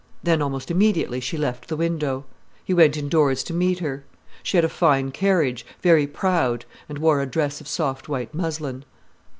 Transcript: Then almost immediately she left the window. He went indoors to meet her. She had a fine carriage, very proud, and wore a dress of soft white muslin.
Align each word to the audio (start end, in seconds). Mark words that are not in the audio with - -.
Then 0.23 0.41
almost 0.41 0.71
immediately 0.71 1.19
she 1.19 1.37
left 1.37 1.67
the 1.67 1.75
window. 1.77 2.25
He 2.65 2.73
went 2.73 2.97
indoors 2.97 3.43
to 3.43 3.53
meet 3.53 3.77
her. 3.77 4.03
She 4.41 4.57
had 4.57 4.65
a 4.65 4.67
fine 4.67 5.11
carriage, 5.11 5.63
very 5.83 6.07
proud, 6.07 6.65
and 6.89 6.97
wore 6.97 7.21
a 7.21 7.27
dress 7.27 7.61
of 7.61 7.67
soft 7.67 8.09
white 8.09 8.33
muslin. 8.33 8.83